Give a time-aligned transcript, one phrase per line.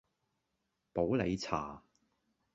[0.93, 1.83] 普洱茶